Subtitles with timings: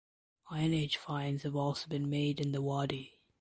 [0.49, 3.19] Iron Age finds have also been made in the wadi.